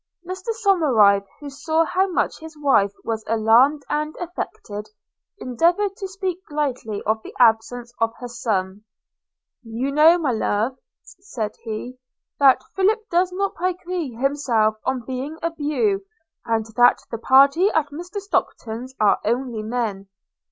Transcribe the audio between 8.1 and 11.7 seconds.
her son– 'You know, my love,' said